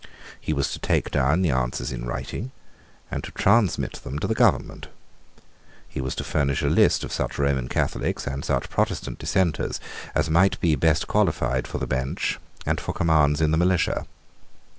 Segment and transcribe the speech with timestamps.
[0.39, 2.49] He was to take down the answers in writing,
[3.11, 4.87] and to transmit them to the government.
[5.87, 9.79] He was to furnish a list of such Roman Catholics, and such Protestant Dissenters,
[10.15, 14.07] as might be best qualified for the bench and for commands in the militia.